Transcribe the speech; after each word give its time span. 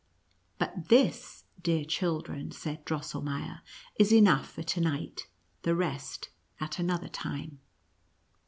"But 0.57 0.89
this, 0.89 1.43
dear 1.61 1.85
children," 1.85 2.49
said 2.49 2.83
Drossehneier," 2.85 3.61
is 3.99 4.11
enough 4.11 4.49
for 4.53 4.63
to 4.63 4.81
ni^ht— 4.81 5.27
the 5.61 5.75
rest 5.75 6.29
at 6.59 6.79
another 6.79 7.07
time." 7.07 7.59